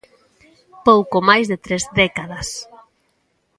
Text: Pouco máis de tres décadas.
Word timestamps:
Pouco 0.87 1.17
máis 1.29 1.45
de 1.51 1.57
tres 1.65 1.83
décadas. 2.01 2.47